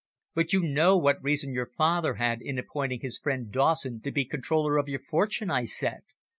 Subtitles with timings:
[0.33, 4.25] "But you know what reason your father had in appointing his friend Dawson to be
[4.25, 6.01] controller of your fortune," I said.